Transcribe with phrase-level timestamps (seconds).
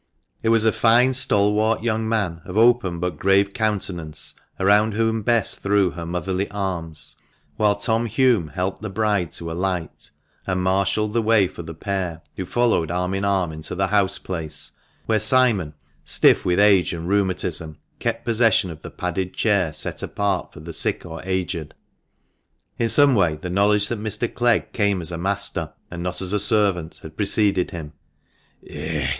[0.41, 5.53] It was a fine stalwart young man, of open but grave countenance, around whom Bess
[5.53, 7.15] threw her motherly arms,
[7.57, 10.09] while Tom Hulme helped the bride to alight,
[10.47, 14.17] and marshalled the way for the pair, who followed arm in arm into the house
[14.17, 14.71] place,
[15.05, 20.51] where Simon, stiff with age and rheumatism, kept possession of the padded chair set apart
[20.51, 21.75] for the sick or aged.
[22.79, 24.27] In some way the knowledge that Mr.
[24.33, 27.93] Clegg came as a master, and not as a servant, had preceded him.